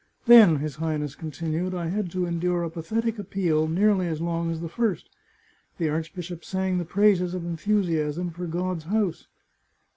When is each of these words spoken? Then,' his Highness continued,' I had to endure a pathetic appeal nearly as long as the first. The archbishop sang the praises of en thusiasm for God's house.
Then,' 0.25 0.55
his 0.57 0.77
Highness 0.77 1.13
continued,' 1.13 1.75
I 1.75 1.89
had 1.89 2.09
to 2.09 2.25
endure 2.25 2.63
a 2.63 2.71
pathetic 2.71 3.19
appeal 3.19 3.67
nearly 3.67 4.07
as 4.07 4.19
long 4.19 4.49
as 4.49 4.59
the 4.59 4.67
first. 4.67 5.09
The 5.77 5.89
archbishop 5.89 6.43
sang 6.43 6.79
the 6.79 6.85
praises 6.85 7.35
of 7.35 7.45
en 7.45 7.55
thusiasm 7.55 8.31
for 8.33 8.47
God's 8.47 8.85
house. 8.85 9.27